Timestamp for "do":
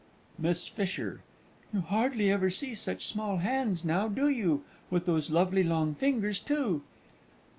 4.07-4.27